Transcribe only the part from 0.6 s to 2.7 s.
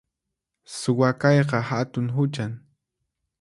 Suwa kayqa hatun huchan